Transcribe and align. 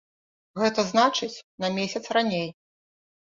Гэта 0.61 0.85
значыць 0.91 1.43
на 1.63 1.69
месяц 1.77 2.03
раней. 2.19 2.49